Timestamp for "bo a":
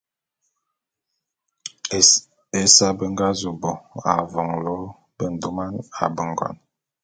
3.61-4.11